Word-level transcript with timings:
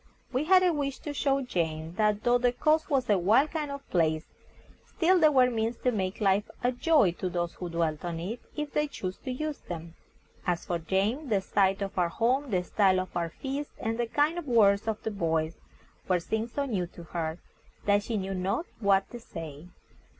We 0.33 0.45
had 0.45 0.63
a 0.63 0.73
wish 0.73 0.97
to 1.01 1.13
show 1.13 1.43
Jane 1.43 1.93
that, 1.93 2.23
though 2.23 2.39
the 2.39 2.51
coast 2.51 2.89
was 2.89 3.07
a 3.07 3.19
wild 3.19 3.51
kind 3.51 3.69
of 3.69 3.87
place, 3.91 4.25
still 4.83 5.19
there 5.19 5.31
were 5.31 5.51
means 5.51 5.77
to 5.83 5.91
make 5.91 6.19
life 6.19 6.49
a 6.63 6.71
joy 6.71 7.11
to 7.19 7.29
those 7.29 7.53
who 7.53 7.69
dwelt 7.69 8.03
on 8.03 8.19
it, 8.19 8.39
if 8.55 8.73
they 8.73 8.87
chose 8.87 9.17
to 9.17 9.31
use 9.31 9.59
them. 9.59 9.93
As 10.47 10.65
for 10.65 10.79
Jane, 10.79 11.29
the 11.29 11.39
sight 11.39 11.83
of 11.83 11.99
our 11.99 12.09
home, 12.09 12.49
the 12.49 12.63
style 12.63 12.99
of 12.99 13.15
our 13.15 13.29
feast, 13.29 13.69
and 13.79 13.99
the 13.99 14.07
kind 14.07 14.43
words 14.47 14.87
of 14.87 14.99
the 15.03 15.11
boys, 15.11 15.59
were 16.07 16.19
things 16.19 16.53
so 16.53 16.65
new 16.65 16.87
to 16.87 17.03
her, 17.03 17.37
that 17.85 18.01
she 18.01 18.17
knew 18.17 18.33
not 18.33 18.65
what 18.79 19.07
to 19.11 19.19
say. 19.19 19.67